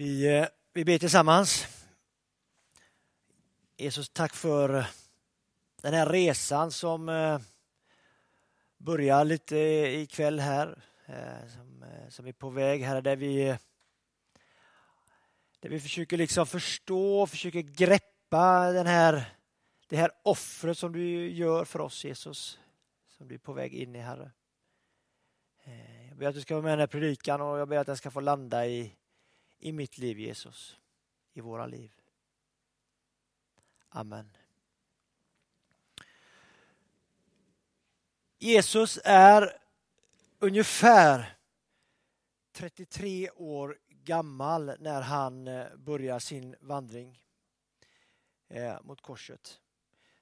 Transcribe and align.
Vi, 0.00 0.38
eh, 0.38 0.46
vi 0.72 0.84
ber 0.84 0.98
tillsammans. 0.98 1.66
Jesus, 3.76 4.08
tack 4.08 4.34
för 4.34 4.86
den 5.82 5.94
här 5.94 6.06
resan 6.06 6.70
som 6.70 7.08
eh, 7.08 7.40
börjar 8.78 9.24
lite 9.24 9.56
ikväll 9.56 10.40
här. 10.40 10.82
Eh, 11.06 11.48
som, 11.48 11.84
som 12.08 12.26
är 12.26 12.32
på 12.32 12.50
väg 12.50 12.82
här 12.82 13.02
där 13.02 13.16
vi, 13.16 13.56
där 15.60 15.68
vi 15.68 15.80
försöker 15.80 16.16
liksom 16.16 16.46
förstå, 16.46 17.26
försöker 17.26 17.60
greppa 17.60 18.72
den 18.72 18.86
här, 18.86 19.34
det 19.88 19.96
här 19.96 20.10
offret 20.22 20.78
som 20.78 20.92
du 20.92 21.30
gör 21.30 21.64
för 21.64 21.80
oss 21.80 22.04
Jesus. 22.04 22.58
Som 23.08 23.28
du 23.28 23.34
är 23.34 23.38
på 23.38 23.52
väg 23.52 23.74
in 23.74 23.96
i 23.96 23.98
Herre. 23.98 24.30
Jag 26.08 26.18
ber 26.18 26.26
att 26.26 26.34
du 26.34 26.40
ska 26.40 26.54
vara 26.54 26.62
med 26.62 26.70
i 26.70 26.72
den 26.72 26.80
här 26.80 26.86
predikan 26.86 27.40
och 27.40 27.58
jag 27.58 27.68
ber 27.68 27.76
att 27.76 27.86
den 27.86 27.96
ska 27.96 28.10
få 28.10 28.20
landa 28.20 28.66
i 28.66 28.96
i 29.60 29.72
mitt 29.72 29.98
liv 29.98 30.18
Jesus, 30.18 30.76
i 31.32 31.40
våra 31.40 31.66
liv. 31.66 31.92
Amen. 33.88 34.36
Jesus 38.38 38.98
är 39.04 39.58
ungefär 40.38 41.36
33 42.52 43.30
år 43.30 43.78
gammal 43.88 44.76
när 44.78 45.00
han 45.00 45.48
eh, 45.48 45.76
börjar 45.76 46.18
sin 46.18 46.56
vandring 46.60 47.22
eh, 48.48 48.82
mot 48.82 49.00
korset. 49.00 49.60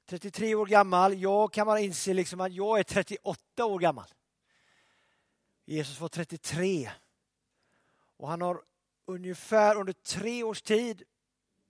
33 0.06 0.54
år 0.54 0.66
gammal, 0.66 1.18
jag 1.22 1.52
kan 1.52 1.66
bara 1.66 1.80
inse 1.80 2.14
liksom 2.14 2.40
att 2.40 2.52
jag 2.52 2.78
är 2.78 2.82
38 2.82 3.64
år 3.64 3.78
gammal. 3.78 4.08
Jesus 5.64 6.00
var 6.00 6.08
33 6.08 6.90
och 8.16 8.28
han 8.28 8.42
har 8.42 8.62
ungefär 9.08 9.76
under 9.76 9.92
tre 9.92 10.42
års 10.42 10.62
tid 10.62 11.02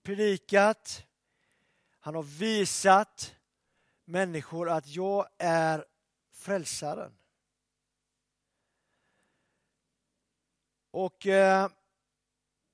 predikat. 0.03 1.05
Han 1.99 2.15
har 2.15 2.23
visat 2.23 3.35
människor 4.05 4.69
att 4.69 4.87
jag 4.87 5.27
är 5.37 5.85
frälsaren. 6.31 7.13
Och 10.91 11.27
eh, 11.27 11.69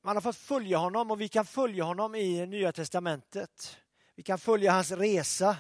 man 0.02 0.16
har 0.16 0.22
fått 0.22 0.36
följa 0.36 0.78
honom 0.78 1.12
och 1.12 1.22
vi 1.22 1.28
kan 1.28 1.46
följa 1.46 1.84
honom 1.84 2.16
i 2.16 2.46
Nya 2.46 2.72
Testamentet. 2.72 3.78
Vi 4.16 4.24
kan 4.24 4.40
följa 4.40 4.72
hans 4.72 4.92
resa 4.92 5.58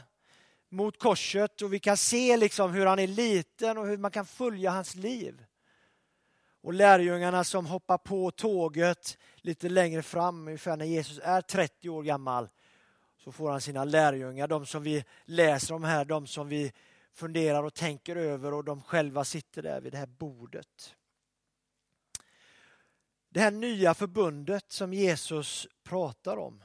mot 0.69 0.99
korset 0.99 1.61
och 1.61 1.73
vi 1.73 1.79
kan 1.79 1.97
se 1.97 2.37
liksom 2.37 2.73
hur 2.73 2.85
han 2.85 2.99
är 2.99 3.07
liten 3.07 3.77
och 3.77 3.87
hur 3.87 3.97
man 3.97 4.11
kan 4.11 4.25
följa 4.25 4.71
hans 4.71 4.95
liv. 4.95 5.45
Och 6.65 6.73
lärjungarna 6.73 7.43
som 7.43 7.65
hoppar 7.65 7.97
på 7.97 8.31
tåget 8.31 9.17
lite 9.35 9.69
längre 9.69 10.01
fram, 10.01 10.47
ungefär 10.47 10.77
när 10.77 10.85
Jesus 10.85 11.19
är 11.23 11.41
30 11.41 11.89
år 11.89 12.03
gammal, 12.03 12.49
så 13.17 13.31
får 13.31 13.51
han 13.51 13.61
sina 13.61 13.83
lärjungar, 13.83 14.47
de 14.47 14.65
som 14.65 14.83
vi 14.83 15.05
läser 15.25 15.75
om 15.75 15.83
här, 15.83 16.05
de 16.05 16.27
som 16.27 16.47
vi 16.47 16.73
funderar 17.13 17.63
och 17.63 17.73
tänker 17.73 18.15
över 18.15 18.53
och 18.53 18.63
de 18.63 18.81
själva 18.81 19.25
sitter 19.25 19.61
där 19.61 19.81
vid 19.81 19.91
det 19.91 19.97
här 19.97 20.05
bordet. 20.05 20.95
Det 23.29 23.39
här 23.39 23.51
nya 23.51 23.93
förbundet 23.93 24.71
som 24.71 24.93
Jesus 24.93 25.67
pratar 25.83 26.37
om 26.37 26.63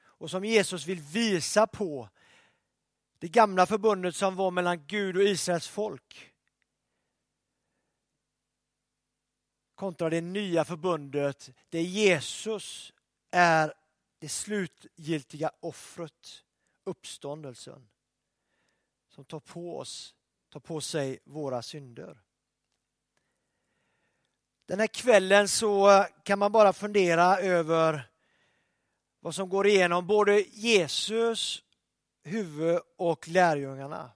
och 0.00 0.30
som 0.30 0.44
Jesus 0.44 0.86
vill 0.86 1.00
visa 1.00 1.66
på, 1.66 2.08
det 3.18 3.28
gamla 3.28 3.66
förbundet 3.66 4.16
som 4.16 4.36
var 4.36 4.50
mellan 4.50 4.86
Gud 4.86 5.16
och 5.16 5.22
Israels 5.22 5.68
folk. 5.68 6.32
Kontra 9.78 10.10
det 10.10 10.20
nya 10.20 10.64
förbundet 10.64 11.50
där 11.68 11.80
Jesus 11.80 12.92
är 13.30 13.74
det 14.18 14.28
slutgiltiga 14.28 15.50
offret, 15.60 16.44
uppståndelsen 16.84 17.88
som 19.08 19.24
tar 19.24 19.40
på 19.40 19.78
oss, 19.78 20.14
tar 20.48 20.60
på 20.60 20.80
sig 20.80 21.18
våra 21.24 21.62
synder. 21.62 22.18
Den 24.66 24.80
här 24.80 24.86
kvällen 24.86 25.48
så 25.48 26.04
kan 26.22 26.38
man 26.38 26.52
bara 26.52 26.72
fundera 26.72 27.38
över 27.38 28.10
vad 29.20 29.34
som 29.34 29.48
går 29.48 29.66
igenom 29.66 30.06
både 30.06 30.40
Jesus 30.40 31.62
huvud 32.22 32.80
och 32.96 33.28
lärjungarna. 33.28 34.10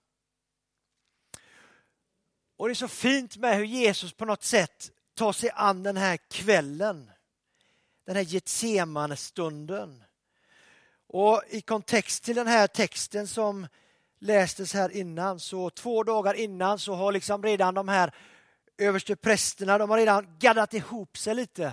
Och 2.56 2.68
det 2.68 2.72
är 2.72 2.74
så 2.74 2.88
fint 2.88 3.36
med 3.36 3.56
hur 3.56 3.64
Jesus 3.64 4.12
på 4.12 4.24
något 4.24 4.42
sätt 4.42 4.92
ta 5.14 5.32
sig 5.32 5.50
an 5.54 5.82
den 5.82 5.96
här 5.96 6.16
kvällen. 6.16 7.10
Den 8.06 8.16
här 8.16 8.22
Getsemane-stunden. 8.22 10.04
Och 11.06 11.42
i 11.48 11.60
kontext 11.60 12.24
till 12.24 12.36
den 12.36 12.46
här 12.46 12.66
texten 12.66 13.28
som 13.28 13.66
lästes 14.18 14.74
här 14.74 14.96
innan, 14.96 15.40
så 15.40 15.70
två 15.70 16.02
dagar 16.02 16.34
innan 16.34 16.78
så 16.78 16.94
har 16.94 17.12
liksom 17.12 17.42
redan 17.42 17.74
de 17.74 17.88
här 17.88 18.14
överste 18.78 19.16
prästerna, 19.16 19.78
de 19.78 19.90
har 19.90 19.98
redan 19.98 20.36
gaddat 20.38 20.74
ihop 20.74 21.18
sig 21.18 21.34
lite 21.34 21.72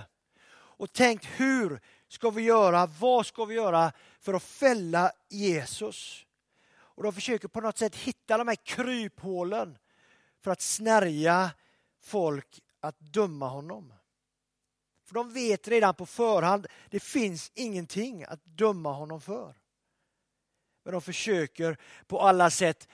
och 0.52 0.92
tänkt 0.92 1.24
hur 1.24 1.80
ska 2.08 2.30
vi 2.30 2.42
göra, 2.42 2.86
vad 2.86 3.26
ska 3.26 3.44
vi 3.44 3.54
göra 3.54 3.92
för 4.20 4.34
att 4.34 4.42
fälla 4.42 5.12
Jesus? 5.28 6.24
Och 6.72 7.02
de 7.02 7.12
försöker 7.12 7.48
på 7.48 7.60
något 7.60 7.78
sätt 7.78 7.96
hitta 7.96 8.38
de 8.38 8.48
här 8.48 8.56
kryphålen 8.56 9.78
för 10.40 10.50
att 10.50 10.60
snärja 10.60 11.50
folk 12.00 12.60
att 12.80 12.98
döma 12.98 13.48
honom. 13.48 13.92
För 15.04 15.14
de 15.14 15.32
vet 15.32 15.68
redan 15.68 15.94
på 15.94 16.06
förhand, 16.06 16.66
det 16.90 17.00
finns 17.00 17.52
ingenting 17.54 18.24
att 18.24 18.44
döma 18.44 18.92
honom 18.92 19.20
för. 19.20 19.54
Men 20.84 20.92
de 20.92 21.02
försöker 21.02 21.78
på 22.06 22.20
alla 22.20 22.50
sätt. 22.50 22.88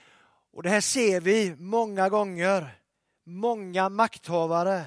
Och 0.51 0.63
det 0.63 0.69
här 0.69 0.81
ser 0.81 1.21
vi 1.21 1.55
många 1.55 2.09
gånger. 2.09 2.81
Många 3.23 3.89
makthavare 3.89 4.85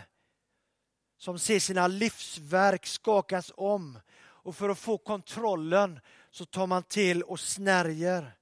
som 1.17 1.39
ser 1.39 1.61
sina 1.61 1.87
livsverk 1.87 2.87
skakas 2.87 3.53
om. 3.57 3.99
Och 4.19 4.57
för 4.57 4.69
att 4.69 4.79
få 4.79 4.99
kontrollen 4.99 6.01
så 6.31 6.45
tar 6.45 6.67
man 6.67 6.83
till 6.83 7.23
och 7.23 7.41
snärjer 7.41 8.37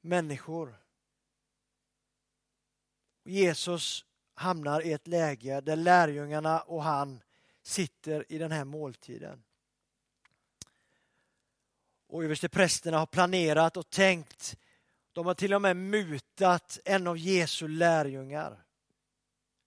människor. 0.00 0.76
Jesus 3.24 4.04
hamnar 4.34 4.80
i 4.80 4.92
ett 4.92 5.06
läge 5.06 5.60
där 5.60 5.76
lärjungarna 5.76 6.60
och 6.60 6.82
han 6.82 7.20
sitter 7.62 8.32
i 8.32 8.38
den 8.38 8.52
här 8.52 8.64
måltiden. 8.64 9.42
Och 12.06 12.24
översteprästerna 12.24 12.98
har 12.98 13.06
planerat 13.06 13.76
och 13.76 13.90
tänkt. 13.90 14.56
De 15.12 15.26
har 15.26 15.34
till 15.34 15.54
och 15.54 15.62
med 15.62 15.76
mutat 15.76 16.78
en 16.84 17.06
av 17.06 17.18
Jesu 17.18 17.68
lärjungar. 17.68 18.64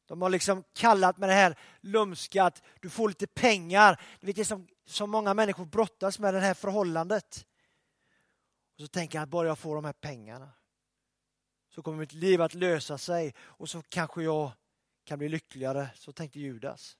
De 0.05 0.21
har 0.21 0.29
liksom 0.29 0.63
kallat 0.73 1.17
med 1.17 1.29
det 1.29 1.33
här 1.33 1.59
lumska 1.81 2.43
att 2.43 2.63
du 2.81 2.89
får 2.89 3.07
lite 3.07 3.27
pengar. 3.27 4.01
Det 4.19 4.37
är 4.37 4.43
som, 4.43 4.67
som 4.85 5.09
många 5.09 5.33
människor 5.33 5.65
brottas 5.65 6.19
med 6.19 6.33
det 6.33 6.39
här 6.39 6.53
förhållandet. 6.53 7.45
Och 8.75 8.81
så 8.81 8.87
tänker 8.87 9.19
han, 9.19 9.29
bara 9.29 9.47
jag 9.47 9.59
får 9.59 9.75
de 9.75 9.85
här 9.85 9.93
pengarna 9.93 10.49
så 11.77 11.83
kommer 11.83 11.97
mitt 11.97 12.13
liv 12.13 12.41
att 12.41 12.53
lösa 12.53 12.97
sig 12.97 13.33
och 13.39 13.69
så 13.69 13.81
kanske 13.81 14.23
jag 14.23 14.51
kan 15.03 15.19
bli 15.19 15.29
lyckligare. 15.29 15.89
Så 15.95 16.11
tänkte 16.11 16.39
Judas. 16.39 16.97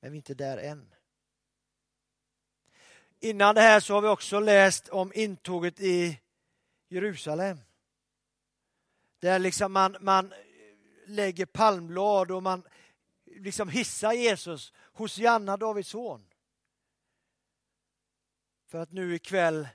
Men 0.00 0.12
vi 0.12 0.16
är 0.16 0.18
inte 0.18 0.34
där 0.34 0.58
än. 0.58 0.94
Innan 3.20 3.54
det 3.54 3.60
här 3.60 3.80
så 3.80 3.94
har 3.94 4.00
vi 4.00 4.08
också 4.08 4.40
läst 4.40 4.88
om 4.88 5.12
intåget 5.14 5.80
i 5.80 6.20
Jerusalem. 6.88 7.60
Där 9.18 9.38
liksom 9.38 9.72
man, 9.72 9.96
man 10.00 10.34
lägger 11.06 11.46
palmblad 11.46 12.30
och 12.30 12.42
man 12.42 12.62
liksom 13.24 13.68
hissar 13.68 14.12
Jesus. 14.12 14.72
hos 14.76 15.18
Janna, 15.18 15.56
Davids 15.56 15.88
son. 15.88 16.26
För 18.66 18.78
att 18.78 18.92
nu 18.92 19.14
ikväll 19.14 19.68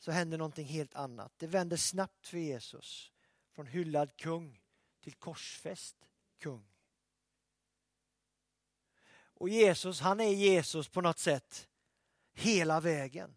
så 0.00 0.10
händer 0.10 0.38
någonting 0.38 0.66
helt 0.66 0.94
annat. 0.94 1.32
Det 1.36 1.46
vänder 1.46 1.76
snabbt 1.76 2.26
för 2.26 2.38
Jesus. 2.38 3.12
Från 3.52 3.66
hyllad 3.66 4.16
kung 4.16 4.60
till 5.00 5.14
korsfäst 5.14 5.96
kung. 6.38 6.66
Och 9.12 9.48
Jesus, 9.48 10.00
han 10.00 10.20
är 10.20 10.34
Jesus 10.34 10.88
på 10.88 11.00
något 11.00 11.18
sätt 11.18 11.68
hela 12.32 12.80
vägen. 12.80 13.36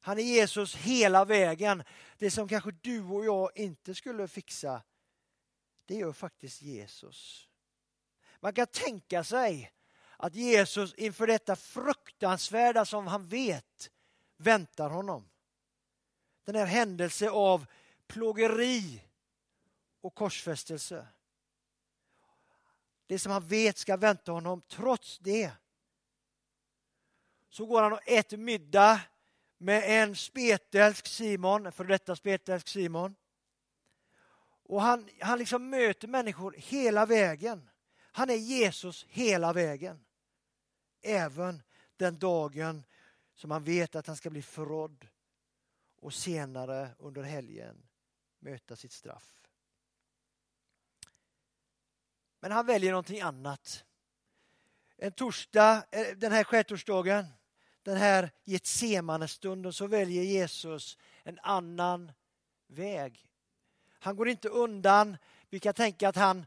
Han 0.00 0.18
är 0.18 0.22
Jesus 0.22 0.76
hela 0.76 1.24
vägen. 1.24 1.82
Det 2.18 2.30
som 2.30 2.48
kanske 2.48 2.70
du 2.70 3.02
och 3.02 3.24
jag 3.24 3.56
inte 3.56 3.94
skulle 3.94 4.28
fixa, 4.28 4.82
det 5.84 5.94
gör 5.94 6.12
faktiskt 6.12 6.62
Jesus. 6.62 7.48
Man 8.40 8.54
kan 8.54 8.66
tänka 8.66 9.24
sig 9.24 9.72
att 10.16 10.34
Jesus 10.34 10.94
inför 10.94 11.26
detta 11.26 11.56
fruktansvärda 11.56 12.84
som 12.84 13.06
han 13.06 13.26
vet 13.26 13.90
väntar 14.38 14.90
honom. 14.90 15.28
Den 16.44 16.54
här 16.54 16.66
händelse 16.66 17.30
av 17.30 17.66
plågeri 18.06 19.02
och 20.00 20.14
korsfästelse. 20.14 21.06
det 23.06 23.18
som 23.18 23.32
han 23.32 23.46
vet 23.46 23.78
ska 23.78 23.96
vänta 23.96 24.32
honom, 24.32 24.62
trots 24.68 25.18
det 25.18 25.52
så 27.48 27.66
går 27.66 27.82
han 27.82 27.92
och 27.92 28.08
äter 28.08 28.36
middag 28.36 29.00
med 29.58 30.02
en 30.02 30.16
spetälsk 30.16 31.06
Simon, 31.06 31.66
en 31.66 31.72
för 31.72 31.84
detta 31.84 32.16
spetälsk 32.16 32.68
Simon. 32.68 33.14
Och 34.62 34.82
han, 34.82 35.08
han 35.20 35.38
liksom 35.38 35.70
möter 35.70 36.08
människor 36.08 36.54
hela 36.56 37.06
vägen. 37.06 37.70
Han 38.12 38.30
är 38.30 38.34
Jesus 38.34 39.04
hela 39.08 39.52
vägen. 39.52 40.04
Även 41.02 41.62
den 41.96 42.18
dagen 42.18 42.84
som 43.38 43.50
han 43.50 43.64
vet 43.64 43.94
att 43.94 44.06
han 44.06 44.16
ska 44.16 44.30
bli 44.30 44.42
förrådd 44.42 45.06
och 46.00 46.14
senare 46.14 46.90
under 46.98 47.22
helgen 47.22 47.86
möta 48.38 48.76
sitt 48.76 48.92
straff. 48.92 49.42
Men 52.40 52.52
han 52.52 52.66
väljer 52.66 52.90
någonting 52.90 53.20
annat. 53.20 53.84
En 54.96 55.12
torsdag, 55.12 55.84
eh, 55.90 56.16
den 56.16 56.32
här 56.32 56.44
skärtorsdagen, 56.44 57.26
den 57.82 57.96
här 57.96 58.30
Getsemane-stunden 58.44 59.72
så 59.72 59.86
väljer 59.86 60.22
Jesus 60.22 60.98
en 61.22 61.38
annan 61.42 62.12
väg. 62.66 63.30
Han 63.98 64.16
går 64.16 64.28
inte 64.28 64.48
undan. 64.48 65.16
Vi 65.50 65.60
kan 65.60 65.74
tänka 65.74 66.08
att 66.08 66.16
han 66.16 66.46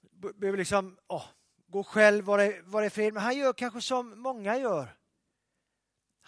behöver 0.00 0.58
liksom, 0.58 0.98
åh, 1.06 1.26
gå 1.66 1.84
själv, 1.84 2.24
vara, 2.24 2.44
är, 2.44 2.90
fred? 2.90 3.14
Men 3.14 3.22
han 3.22 3.36
gör 3.36 3.52
kanske 3.52 3.80
som 3.80 4.20
många 4.20 4.58
gör. 4.58 4.98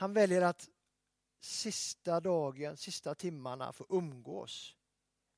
Han 0.00 0.12
väljer 0.12 0.42
att 0.42 0.68
sista 1.40 2.20
dagen, 2.20 2.76
sista 2.76 3.14
timmarna 3.14 3.72
få 3.72 3.86
umgås 3.88 4.76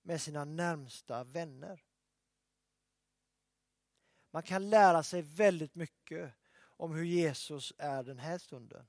med 0.02 0.20
sina 0.20 0.44
närmsta 0.44 1.24
vänner. 1.24 1.82
Man 4.30 4.42
kan 4.42 4.70
lära 4.70 5.02
sig 5.02 5.22
väldigt 5.22 5.74
mycket 5.74 6.32
om 6.60 6.94
hur 6.94 7.04
Jesus 7.04 7.72
är 7.78 8.02
den 8.02 8.18
här 8.18 8.38
stunden. 8.38 8.86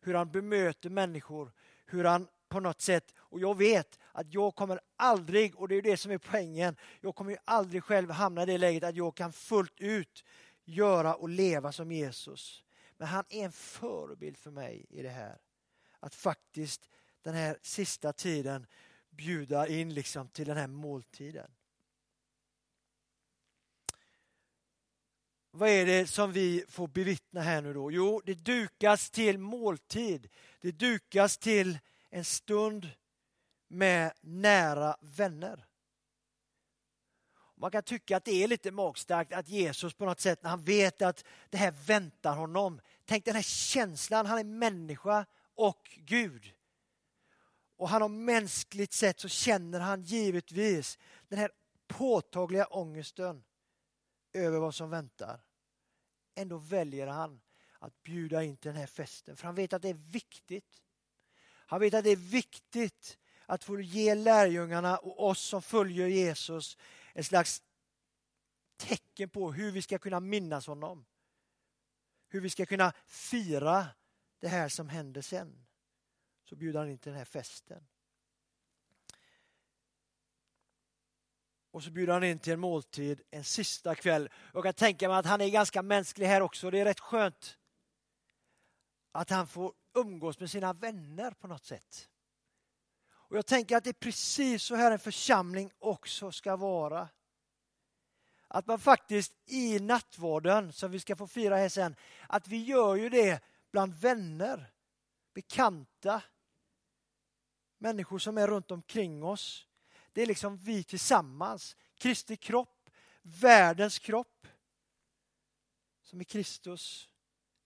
Hur 0.00 0.14
han 0.14 0.32
bemöter 0.32 0.90
människor, 0.90 1.52
hur 1.86 2.04
han 2.04 2.28
på 2.48 2.60
något 2.60 2.80
sätt, 2.80 3.14
och 3.16 3.40
jag 3.40 3.56
vet 3.56 3.98
att 4.12 4.34
jag 4.34 4.54
kommer 4.54 4.80
aldrig, 4.96 5.56
och 5.56 5.68
det 5.68 5.74
är 5.74 5.82
det 5.82 5.96
som 5.96 6.12
är 6.12 6.18
poängen, 6.18 6.76
jag 7.00 7.14
kommer 7.14 7.30
ju 7.30 7.38
aldrig 7.44 7.84
själv 7.84 8.10
hamna 8.10 8.42
i 8.42 8.46
det 8.46 8.58
läget 8.58 8.84
att 8.84 8.96
jag 8.96 9.14
kan 9.14 9.32
fullt 9.32 9.80
ut 9.80 10.24
göra 10.64 11.14
och 11.14 11.28
leva 11.28 11.72
som 11.72 11.92
Jesus. 11.92 12.63
Men 12.96 13.08
han 13.08 13.24
är 13.28 13.44
en 13.44 13.52
förebild 13.52 14.36
för 14.36 14.50
mig 14.50 14.86
i 14.88 15.02
det 15.02 15.10
här. 15.10 15.38
Att 16.00 16.14
faktiskt 16.14 16.88
den 17.22 17.34
här 17.34 17.58
sista 17.62 18.12
tiden 18.12 18.66
bjuda 19.10 19.68
in 19.68 19.94
liksom 19.94 20.28
till 20.28 20.46
den 20.46 20.56
här 20.56 20.66
måltiden. 20.66 21.50
Vad 25.50 25.68
är 25.68 25.86
det 25.86 26.06
som 26.06 26.32
vi 26.32 26.64
får 26.68 26.88
bevittna 26.88 27.40
här 27.40 27.62
nu 27.62 27.74
då? 27.74 27.92
Jo, 27.92 28.22
det 28.24 28.34
dukas 28.34 29.10
till 29.10 29.38
måltid. 29.38 30.28
Det 30.60 30.72
dukas 30.72 31.38
till 31.38 31.78
en 32.10 32.24
stund 32.24 32.90
med 33.68 34.12
nära 34.20 34.96
vänner. 35.00 35.66
Man 37.56 37.70
kan 37.70 37.82
tycka 37.82 38.16
att 38.16 38.24
det 38.24 38.42
är 38.42 38.48
lite 38.48 38.70
magstarkt 38.70 39.32
att 39.32 39.48
Jesus 39.48 39.94
på 39.94 40.04
något 40.04 40.20
sätt, 40.20 40.42
när 40.42 40.50
han 40.50 40.62
vet 40.62 41.02
att 41.02 41.24
det 41.50 41.56
här 41.56 41.74
väntar 41.86 42.36
honom. 42.36 42.80
Tänk 43.04 43.24
den 43.24 43.34
här 43.34 43.42
känslan, 43.42 44.26
han 44.26 44.38
är 44.38 44.44
människa 44.44 45.26
och 45.54 45.90
Gud. 45.96 46.52
Och 47.76 47.88
han 47.88 48.02
har 48.02 48.08
mänskligt 48.08 48.92
sett 48.92 49.20
så 49.20 49.28
känner 49.28 49.80
han 49.80 50.02
givetvis 50.02 50.98
den 51.28 51.38
här 51.38 51.50
påtagliga 51.86 52.66
ångesten 52.66 53.44
över 54.32 54.58
vad 54.58 54.74
som 54.74 54.90
väntar. 54.90 55.40
Ändå 56.34 56.58
väljer 56.58 57.06
han 57.06 57.40
att 57.78 58.02
bjuda 58.02 58.42
in 58.42 58.56
till 58.56 58.70
den 58.70 58.80
här 58.80 58.86
festen 58.86 59.36
för 59.36 59.46
han 59.46 59.54
vet 59.54 59.72
att 59.72 59.82
det 59.82 59.88
är 59.88 59.94
viktigt. 60.12 60.82
Han 61.66 61.80
vet 61.80 61.94
att 61.94 62.04
det 62.04 62.10
är 62.10 62.16
viktigt 62.16 63.18
att 63.46 63.64
få 63.64 63.80
ge 63.80 64.14
lärjungarna 64.14 64.98
och 64.98 65.28
oss 65.28 65.40
som 65.40 65.62
följer 65.62 66.06
Jesus 66.06 66.78
en 67.14 67.24
slags 67.24 67.62
tecken 68.76 69.30
på 69.30 69.52
hur 69.52 69.72
vi 69.72 69.82
ska 69.82 69.98
kunna 69.98 70.20
minnas 70.20 70.66
honom. 70.66 71.04
Hur 72.28 72.40
vi 72.40 72.50
ska 72.50 72.66
kunna 72.66 72.92
fira 73.06 73.86
det 74.40 74.48
här 74.48 74.68
som 74.68 74.88
händer 74.88 75.22
sen. 75.22 75.66
Så 76.44 76.56
bjuder 76.56 76.78
han 76.78 76.90
in 76.90 76.98
till 76.98 77.12
den 77.12 77.18
här 77.18 77.24
festen. 77.24 77.86
Och 81.70 81.82
så 81.82 81.90
bjuder 81.90 82.12
han 82.12 82.24
in 82.24 82.38
till 82.38 82.52
en 82.52 82.60
måltid 82.60 83.22
en 83.30 83.44
sista 83.44 83.94
kväll. 83.94 84.28
Jag 84.52 84.64
kan 84.64 84.74
tänka 84.74 85.08
mig 85.08 85.16
att 85.16 85.26
han 85.26 85.40
är 85.40 85.48
ganska 85.48 85.82
mänsklig 85.82 86.26
här 86.26 86.40
också. 86.40 86.70
Det 86.70 86.78
är 86.78 86.84
rätt 86.84 87.00
skönt 87.00 87.58
att 89.12 89.30
han 89.30 89.46
får 89.46 89.72
umgås 89.94 90.40
med 90.40 90.50
sina 90.50 90.72
vänner 90.72 91.30
på 91.30 91.46
något 91.46 91.64
sätt. 91.64 92.10
Och 93.34 93.38
Jag 93.38 93.46
tänker 93.46 93.76
att 93.76 93.84
det 93.84 93.90
är 93.90 93.94
precis 93.94 94.62
så 94.62 94.74
här 94.74 94.90
en 94.90 94.98
församling 94.98 95.70
också 95.78 96.32
ska 96.32 96.56
vara. 96.56 97.08
Att 98.48 98.66
man 98.66 98.78
faktiskt 98.78 99.32
i 99.46 99.78
nattvarden, 99.78 100.72
som 100.72 100.90
vi 100.90 101.00
ska 101.00 101.16
få 101.16 101.26
fira 101.26 101.56
här 101.56 101.68
sen, 101.68 101.96
att 102.28 102.48
vi 102.48 102.64
gör 102.64 102.94
ju 102.94 103.08
det 103.08 103.42
bland 103.70 103.94
vänner, 103.94 104.72
bekanta, 105.32 106.22
människor 107.78 108.18
som 108.18 108.38
är 108.38 108.48
runt 108.48 108.70
omkring 108.70 109.24
oss. 109.24 109.66
Det 110.12 110.22
är 110.22 110.26
liksom 110.26 110.56
vi 110.56 110.84
tillsammans. 110.84 111.76
Kristi 111.94 112.36
kropp, 112.36 112.90
världens 113.22 113.98
kropp. 113.98 114.46
Som 116.02 116.20
är 116.20 116.24
Kristus. 116.24 117.08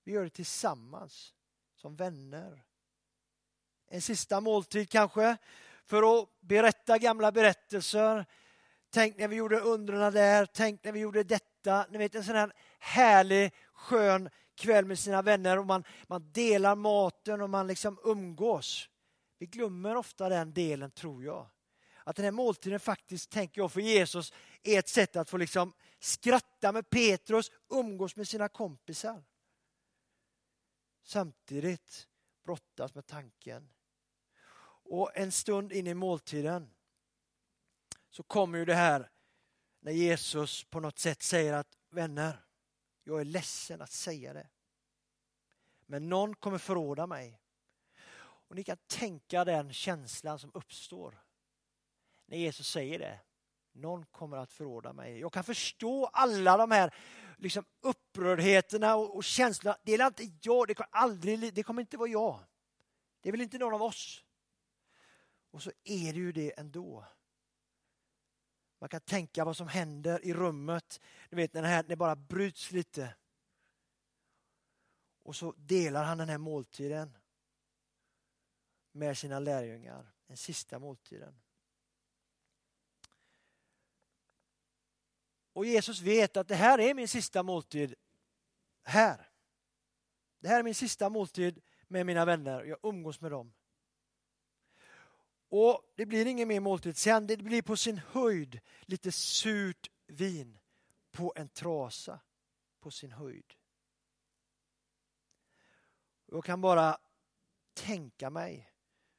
Vi 0.05 0.12
gör 0.12 0.25
det 0.25 0.31
tillsammans, 0.31 1.35
som 1.75 1.97
vänner. 1.97 2.68
En 3.88 4.02
sista 4.02 4.40
måltid 4.40 4.90
kanske, 4.90 5.37
för 5.85 6.20
att 6.20 6.29
berätta 6.40 6.99
gamla 6.99 7.32
berättelser. 7.32 8.26
Tänk 8.90 9.19
när 9.19 9.29
vi 9.29 9.37
gjorde 9.37 9.61
undren 9.61 10.12
där, 10.12 10.46
tänk 10.46 10.85
när 10.85 10.93
vi 10.93 11.00
gjorde 11.00 11.23
detta. 11.23 11.87
Ni 11.90 11.99
vet 11.99 12.14
en 12.14 12.25
sån 12.25 12.37
här 12.37 12.52
härlig, 12.79 13.55
skön 13.73 14.31
kväll 14.55 14.85
med 14.85 14.99
sina 14.99 15.23
vänner 15.23 15.58
och 15.58 15.67
man, 15.67 15.85
man 16.06 16.32
delar 16.32 16.75
maten 16.75 17.40
och 17.40 17.50
man 17.50 17.67
liksom 17.67 17.99
umgås. 18.05 18.88
Vi 19.38 19.46
glömmer 19.46 19.96
ofta 19.96 20.29
den 20.29 20.52
delen, 20.52 20.90
tror 20.90 21.25
jag 21.25 21.46
att 22.08 22.17
den 22.17 22.25
här 22.25 22.32
måltiden 22.32 22.81
faktiskt, 22.81 23.31
tänker 23.31 23.61
jag, 23.61 23.73
för 23.73 23.81
Jesus 23.81 24.32
är 24.62 24.79
ett 24.79 24.88
sätt 24.88 25.17
att 25.17 25.31
få 25.31 25.37
liksom 25.37 25.73
skratta 26.00 26.73
med 26.73 26.90
Petrus, 26.90 27.50
umgås 27.68 28.16
med 28.16 28.28
sina 28.28 28.49
kompisar. 28.49 29.25
Samtidigt 31.02 32.09
brottas 32.45 32.95
med 32.95 33.07
tanken. 33.07 33.71
Och 34.88 35.11
en 35.14 35.33
stund 35.33 35.73
in 35.73 35.87
i 35.87 35.95
måltiden 35.95 36.71
så 38.11 38.23
kommer 38.23 38.59
ju 38.59 38.64
det 38.64 38.75
här 38.75 39.11
när 39.80 39.92
Jesus 39.92 40.64
på 40.64 40.80
något 40.80 40.99
sätt 40.99 41.23
säger 41.23 41.52
att 41.52 41.78
vänner, 41.90 42.45
jag 43.04 43.21
är 43.21 43.25
ledsen 43.25 43.83
att 43.83 43.92
säga 43.92 44.33
det. 44.33 44.49
Men 45.87 46.09
någon 46.09 46.35
kommer 46.35 46.59
förråda 46.59 47.07
mig. 47.07 47.40
Och 48.21 48.57
ni 48.57 48.64
kan 48.64 48.76
tänka 48.87 49.45
den 49.45 49.73
känslan 49.73 50.38
som 50.38 50.50
uppstår 50.54 51.23
när 52.26 52.37
Jesus 52.37 52.68
säger 52.68 52.99
det. 52.99 53.21
Någon 53.73 54.07
kommer 54.07 54.37
att 54.37 54.52
förråda 54.52 54.92
mig. 54.92 55.21
Jag 55.21 55.33
kan 55.33 55.45
förstå 55.45 56.07
alla 56.07 56.57
de 56.57 56.71
här 56.71 56.95
liksom, 57.37 57.64
upprördheterna 57.80 58.97
och, 58.97 59.16
och 59.16 59.25
känslorna. 59.25 59.76
Det 59.83 59.95
är 59.95 60.07
inte 60.07 60.30
jag, 60.42 60.68
det 60.68 60.75
kommer, 60.75 60.90
aldrig, 60.92 61.54
det 61.54 61.62
kommer 61.62 61.80
inte 61.80 61.97
vara 61.97 62.09
jag. 62.09 62.40
Det 63.21 63.28
är 63.28 63.33
väl 63.33 63.40
inte 63.40 63.59
någon 63.59 63.75
av 63.75 63.83
oss. 63.83 64.25
Och 65.50 65.62
så 65.62 65.73
är 65.85 66.12
det 66.12 66.19
ju 66.19 66.33
det 66.33 66.59
ändå. 66.59 67.05
Man 68.78 68.88
kan 68.88 69.00
tänka 69.00 69.45
vad 69.45 69.57
som 69.57 69.69
händer 69.69 70.25
i 70.25 70.35
rummet. 70.35 71.00
Ni 71.31 71.37
vet 71.37 71.55
när 71.55 71.62
det, 71.62 71.69
här, 71.69 71.83
det 71.83 71.97
bara 71.97 72.17
bryts 72.17 72.73
lite. 72.73 73.14
Och 75.23 75.37
så 75.37 75.52
delar 75.57 76.05
han 76.05 76.19
den 76.19 76.28
här 76.28 76.38
måltiden 76.38 77.19
med 78.93 79.19
sina 79.19 79.38
lärjungar. 79.38 80.12
Den 80.26 80.37
sista 80.37 80.78
måltiden. 80.78 81.40
Och 85.52 85.67
Jesus 85.67 86.00
vet 86.00 86.37
att 86.37 86.49
det 86.49 86.55
här 86.55 86.78
är 86.78 86.95
min 86.95 87.09
sista 87.09 87.43
måltid 87.43 87.95
här. 88.83 89.31
Det 90.38 90.49
här 90.49 90.59
är 90.59 90.62
min 90.62 90.75
sista 90.75 91.09
måltid 91.09 91.62
med 91.88 92.07
mina 92.07 92.25
vänner. 92.25 92.64
Jag 92.64 92.78
umgås 92.83 93.21
med 93.21 93.31
dem. 93.31 93.52
Och 95.49 95.93
det 95.95 96.07
blir 96.07 96.26
ingen 96.26 96.49
mer 96.49 96.61
måltid 96.61 96.97
sen. 96.97 97.26
Det 97.26 97.37
blir 97.37 97.62
på 97.62 97.76
sin 97.76 97.99
höjd 97.99 98.61
lite 98.81 99.12
surt 99.12 99.90
vin 100.07 100.59
på 101.11 101.33
en 101.37 101.49
trasa. 101.49 102.21
På 102.81 102.90
sin 102.90 103.12
höjd. 103.12 103.55
Jag 106.26 106.45
kan 106.45 106.61
bara 106.61 106.99
tänka 107.75 108.31
mig 108.31 108.73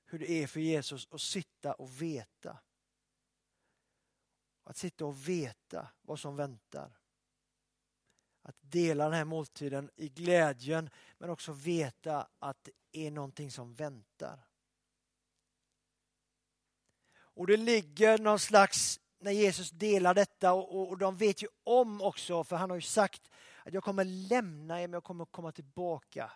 hur 0.05 0.19
det 0.19 0.31
är 0.31 0.47
för 0.47 0.59
Jesus 0.59 1.07
att 1.11 1.21
sitta 1.21 1.73
och 1.73 2.01
veta 2.01 2.59
att 4.69 4.77
sitta 4.77 5.05
och 5.05 5.29
veta 5.29 5.87
vad 6.01 6.19
som 6.19 6.35
väntar. 6.35 6.99
Att 8.41 8.55
dela 8.59 9.03
den 9.03 9.13
här 9.13 9.25
måltiden 9.25 9.89
i 9.95 10.09
glädjen 10.09 10.89
men 11.17 11.29
också 11.29 11.51
veta 11.51 12.27
att 12.39 12.63
det 12.63 12.71
är 12.91 13.11
någonting 13.11 13.51
som 13.51 13.73
väntar. 13.73 14.48
Och 17.39 17.47
det 17.47 17.57
ligger 17.57 18.17
någon 18.17 18.39
slags, 18.39 18.99
när 19.19 19.31
Jesus 19.31 19.71
delar 19.71 20.13
detta 20.13 20.53
och, 20.53 20.89
och, 20.89 20.97
de 20.97 21.17
vet 21.17 21.43
ju 21.43 21.47
om 21.63 22.01
också, 22.01 22.43
för 22.43 22.55
han 22.55 22.69
har 22.69 22.77
ju 22.77 22.81
sagt 22.81 23.29
att 23.65 23.73
jag 23.73 23.83
kommer 23.83 24.03
lämna 24.03 24.81
er 24.81 24.87
men 24.87 24.93
jag 24.93 25.03
kommer 25.03 25.25
komma 25.25 25.51
tillbaka. 25.51 26.31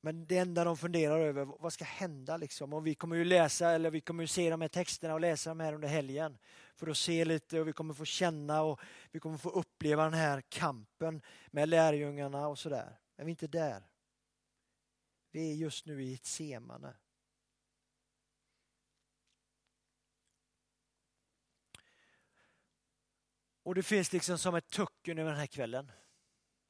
Men 0.00 0.26
det 0.26 0.38
enda 0.38 0.64
de 0.64 0.76
funderar 0.76 1.18
över, 1.20 1.44
vad 1.44 1.72
ska 1.72 1.84
hända 1.84 2.36
liksom? 2.36 2.72
Och 2.72 2.86
vi 2.86 2.94
kommer 2.94 3.16
ju 3.16 3.24
läsa, 3.24 3.70
eller 3.70 3.90
vi 3.90 4.00
kommer 4.00 4.22
ju 4.22 4.26
se 4.26 4.50
de 4.50 4.60
här 4.60 4.68
texterna 4.68 5.14
och 5.14 5.20
läsa 5.20 5.50
dem 5.50 5.60
här 5.60 5.72
under 5.72 5.88
helgen. 5.88 6.38
För 6.74 6.86
att 6.86 6.96
se 6.96 7.24
lite 7.24 7.60
och 7.60 7.68
vi 7.68 7.72
kommer 7.72 7.94
få 7.94 8.04
känna 8.04 8.62
och 8.62 8.80
vi 9.10 9.20
kommer 9.20 9.38
få 9.38 9.50
uppleva 9.50 10.04
den 10.04 10.14
här 10.14 10.40
kampen 10.40 11.22
med 11.50 11.68
lärjungarna 11.68 12.48
och 12.48 12.58
sådär. 12.58 12.98
Men 13.16 13.26
vi 13.26 13.30
är 13.30 13.32
inte 13.32 13.46
där. 13.46 13.82
Vi 15.30 15.50
är 15.50 15.54
just 15.54 15.86
nu 15.86 16.02
i 16.02 16.14
ett 16.14 16.26
semane. 16.26 16.94
Och 23.62 23.74
det 23.74 23.82
finns 23.82 24.12
liksom 24.12 24.38
som 24.38 24.54
ett 24.54 24.70
tucken 24.70 25.18
över 25.18 25.30
den 25.30 25.40
här 25.40 25.46
kvällen. 25.46 25.92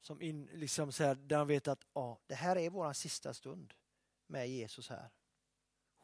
Som 0.01 0.21
in, 0.21 0.45
liksom 0.45 0.91
så 0.91 1.03
här, 1.03 1.15
där 1.15 1.37
de 1.37 1.47
vet 1.47 1.67
att 1.67 1.85
ja, 1.93 2.19
det 2.27 2.35
här 2.35 2.57
är 2.57 2.69
vår 2.69 2.93
sista 2.93 3.33
stund 3.33 3.73
med 4.27 4.49
Jesus 4.49 4.89
här. 4.89 5.09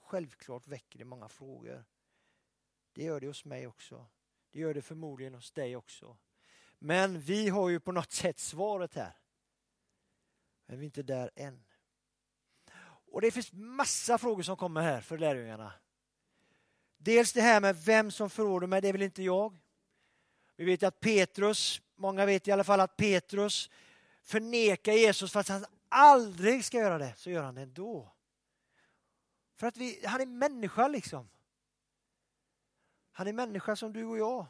Självklart 0.02 0.68
väcker 0.68 1.00
det 1.00 1.06
många 1.06 1.30
frågor. 1.30 1.86
Det 2.94 3.04
gör 3.04 3.20
det 3.20 3.28
hos 3.28 3.46
mig 3.46 3.68
också. 3.68 4.08
Det 4.52 4.60
gör 4.60 4.74
det 4.74 4.82
förmodligen 4.82 5.34
hos 5.34 5.52
dig 5.52 5.76
också. 5.76 6.18
Men 6.80 7.22
vi 7.22 7.50
har 7.50 7.70
ju 7.70 7.80
på 7.80 7.92
något 7.92 8.12
sätt 8.12 8.40
svaret 8.40 8.94
här. 8.94 9.18
Men 10.66 10.80
vi 10.80 10.84
är 10.84 10.86
inte 10.86 11.04
där 11.04 11.32
än. 11.36 11.66
Och 13.12 13.22
det 13.22 13.32
finns 13.32 13.54
massa 13.54 14.18
frågor 14.18 14.44
som 14.44 14.58
kommer 14.58 14.82
här 14.82 15.02
för 15.02 15.18
lärjungarna. 15.18 15.74
Dels 16.98 17.34
det 17.34 17.42
här 17.42 17.62
med 17.62 17.76
vem 17.76 18.12
som 18.12 18.30
förråder 18.30 18.68
mig, 18.68 18.82
det 18.82 18.88
är 18.88 18.94
väl 18.94 19.02
inte 19.02 19.24
jag. 19.24 19.58
Vi 20.58 20.66
vet 20.66 20.84
att 20.84 21.00
Petrus, 21.00 21.82
många 21.96 22.26
vet 22.26 22.48
i 22.48 22.52
alla 22.52 22.64
fall 22.64 22.80
att 22.80 22.98
Petrus 22.98 23.70
förnekar 24.22 24.94
Jesus 24.94 25.32
för 25.32 25.40
att 25.40 25.48
han 25.48 25.66
aldrig 25.90 26.66
ska 26.66 26.78
göra 26.78 26.98
det, 26.98 27.14
så 27.18 27.30
gör 27.30 27.44
han 27.44 27.56
det 27.56 27.62
ändå. 27.62 28.14
För 29.56 29.68
att 29.68 29.78
vi, 29.78 30.06
han 30.06 30.22
är 30.22 30.26
människa 30.26 30.88
liksom. 30.88 31.30
Han 33.12 33.28
är 33.28 33.34
människa 33.34 33.76
som 33.76 33.94
du 33.94 34.06
och 34.06 34.18
jag. 34.18 34.46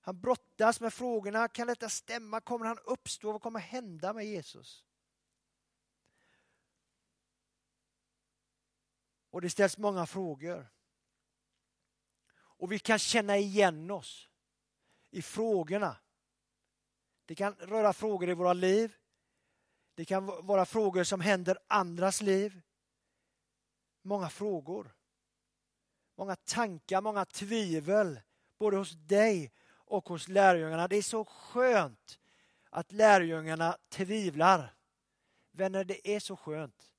Han 0.00 0.20
brottas 0.20 0.80
med 0.80 0.94
frågorna, 0.94 1.48
kan 1.48 1.66
detta 1.66 1.88
stämma? 1.88 2.40
Kommer 2.40 2.66
han 2.66 2.78
uppstå? 2.78 3.32
Vad 3.32 3.42
kommer 3.42 3.60
hända 3.60 4.12
med 4.12 4.26
Jesus? 4.26 4.84
Och 9.30 9.40
det 9.40 9.50
ställs 9.50 9.78
många 9.78 10.06
frågor. 10.06 10.72
Och 12.34 12.72
vi 12.72 12.78
kan 12.78 12.98
känna 12.98 13.36
igen 13.36 13.90
oss 13.90 14.31
i 15.12 15.22
frågorna. 15.22 15.96
Det 17.26 17.34
kan 17.34 17.54
röra 17.54 17.92
frågor 17.92 18.28
i 18.28 18.34
våra 18.34 18.52
liv. 18.52 18.94
Det 19.94 20.04
kan 20.04 20.26
vara 20.26 20.64
frågor 20.64 21.04
som 21.04 21.20
händer 21.20 21.58
andras 21.68 22.22
liv. 22.22 22.60
Många 24.02 24.28
frågor. 24.28 24.94
Många 26.16 26.36
tankar, 26.36 27.00
många 27.00 27.24
tvivel. 27.24 28.20
Både 28.58 28.76
hos 28.76 28.92
dig 28.92 29.52
och 29.70 30.08
hos 30.08 30.28
lärjungarna. 30.28 30.88
Det 30.88 30.96
är 30.96 31.02
så 31.02 31.24
skönt 31.24 32.18
att 32.70 32.92
lärjungarna 32.92 33.76
tvivlar. 33.88 34.74
Vänner, 35.50 35.84
det 35.84 36.14
är 36.14 36.20
så 36.20 36.36
skönt. 36.36 36.92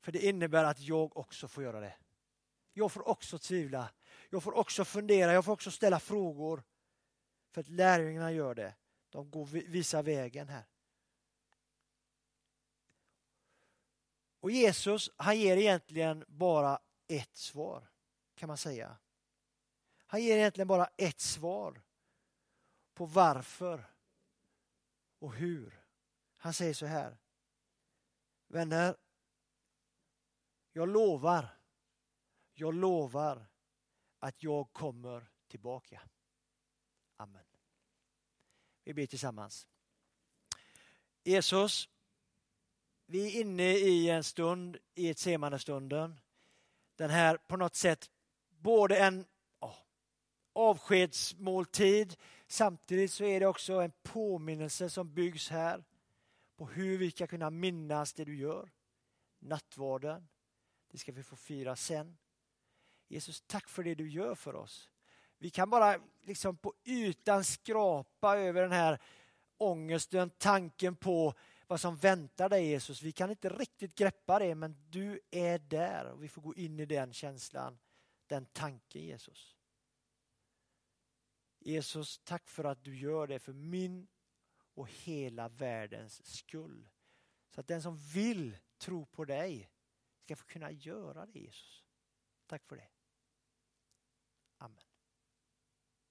För 0.00 0.12
det 0.12 0.24
innebär 0.24 0.64
att 0.64 0.80
jag 0.80 1.16
också 1.16 1.48
får 1.48 1.64
göra 1.64 1.80
det. 1.80 1.94
Jag 2.72 2.92
får 2.92 3.08
också 3.08 3.38
tvivla. 3.38 3.90
Jag 4.30 4.42
får 4.42 4.56
också 4.56 4.84
fundera, 4.84 5.32
jag 5.32 5.44
får 5.44 5.52
också 5.52 5.70
ställa 5.70 6.00
frågor. 6.00 6.62
För 7.54 7.60
att 7.60 7.68
lärjungarna 7.68 8.32
gör 8.32 8.54
det. 8.54 8.74
De 9.10 9.30
går, 9.30 9.46
visar 9.46 10.02
vägen 10.02 10.48
här. 10.48 10.64
Och 14.40 14.50
Jesus, 14.50 15.10
han 15.16 15.38
ger 15.38 15.56
egentligen 15.56 16.24
bara 16.28 16.78
ett 17.06 17.36
svar, 17.36 17.90
kan 18.34 18.46
man 18.46 18.56
säga. 18.56 18.96
Han 20.06 20.22
ger 20.22 20.36
egentligen 20.36 20.68
bara 20.68 20.86
ett 20.96 21.20
svar 21.20 21.82
på 22.94 23.06
varför 23.06 23.84
och 25.18 25.34
hur. 25.34 25.84
Han 26.36 26.54
säger 26.54 26.74
så 26.74 26.86
här. 26.86 27.18
Vänner, 28.46 28.96
jag 30.72 30.88
lovar, 30.88 31.48
jag 32.52 32.74
lovar 32.74 33.46
att 34.18 34.42
jag 34.42 34.72
kommer 34.72 35.30
tillbaka. 35.48 36.02
Amen. 37.24 37.44
Vi 38.84 38.94
ber 38.94 39.06
tillsammans. 39.06 39.66
Jesus, 41.22 41.88
vi 43.06 43.26
är 43.26 43.40
inne 43.40 43.72
i 43.72 44.10
en 44.10 44.24
stund, 44.24 44.76
i 44.94 45.08
ett 45.08 45.60
stunden. 45.60 46.20
Den 46.96 47.10
här 47.10 47.36
på 47.36 47.56
något 47.56 47.74
sätt 47.74 48.10
både 48.48 48.98
en 48.98 49.26
oh, 49.60 49.76
avskedsmåltid 50.52 52.16
samtidigt 52.46 53.12
så 53.12 53.24
är 53.24 53.40
det 53.40 53.46
också 53.46 53.72
en 53.74 53.92
påminnelse 54.02 54.90
som 54.90 55.14
byggs 55.14 55.50
här 55.50 55.84
på 56.56 56.66
hur 56.66 56.98
vi 56.98 57.10
ska 57.10 57.26
kunna 57.26 57.50
minnas 57.50 58.12
det 58.12 58.24
du 58.24 58.36
gör. 58.36 58.70
Nattvarden, 59.38 60.28
det 60.90 60.98
ska 60.98 61.12
vi 61.12 61.22
få 61.22 61.36
fira 61.36 61.76
sen. 61.76 62.18
Jesus, 63.08 63.42
tack 63.46 63.68
för 63.68 63.82
det 63.82 63.94
du 63.94 64.08
gör 64.08 64.34
för 64.34 64.54
oss. 64.54 64.90
Vi 65.44 65.50
kan 65.50 65.70
bara 65.70 66.00
liksom 66.22 66.56
på 66.56 66.74
ytan 66.84 67.44
skrapa 67.44 68.38
över 68.38 68.62
den 68.62 68.72
här 68.72 68.98
ångesten, 69.56 70.30
tanken 70.30 70.96
på 70.96 71.34
vad 71.66 71.80
som 71.80 71.96
väntar 71.96 72.48
dig 72.48 72.66
Jesus. 72.66 73.02
Vi 73.02 73.12
kan 73.12 73.30
inte 73.30 73.48
riktigt 73.48 73.94
greppa 73.94 74.38
det 74.38 74.54
men 74.54 74.76
du 74.90 75.20
är 75.30 75.58
där 75.58 76.04
och 76.04 76.22
vi 76.22 76.28
får 76.28 76.42
gå 76.42 76.54
in 76.54 76.80
i 76.80 76.86
den 76.86 77.12
känslan, 77.12 77.78
den 78.26 78.46
tanken 78.46 79.02
Jesus. 79.02 79.56
Jesus, 81.58 82.20
tack 82.24 82.48
för 82.48 82.64
att 82.64 82.84
du 82.84 82.96
gör 82.96 83.26
det 83.26 83.38
för 83.38 83.52
min 83.52 84.06
och 84.74 84.88
hela 84.90 85.48
världens 85.48 86.36
skull. 86.36 86.88
Så 87.54 87.60
att 87.60 87.68
den 87.68 87.82
som 87.82 87.96
vill 87.96 88.58
tro 88.78 89.06
på 89.06 89.24
dig 89.24 89.70
ska 90.20 90.36
få 90.36 90.46
kunna 90.46 90.70
göra 90.70 91.26
det 91.26 91.38
Jesus. 91.38 91.84
Tack 92.46 92.66
för 92.66 92.76
det. 92.76 92.93